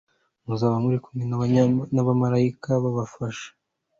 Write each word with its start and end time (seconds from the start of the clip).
muzaba 0.45 0.75
muri 0.83 0.97
kumwe 1.03 1.23
n'abamaraika 1.93 2.69
babafasha. 2.83 3.49